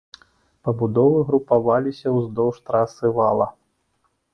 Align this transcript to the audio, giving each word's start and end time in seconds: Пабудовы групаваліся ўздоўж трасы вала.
Пабудовы 0.67 1.21
групаваліся 1.29 2.07
ўздоўж 2.17 2.55
трасы 2.71 3.17
вала. 3.23 3.47